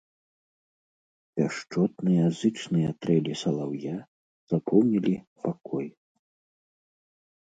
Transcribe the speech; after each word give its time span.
Пяшчотныя, 1.39 2.23
зычныя 2.39 2.89
трэлі 3.05 3.33
салаўя 3.43 3.93
запоўнілі 4.53 5.13
пакой. 5.43 5.87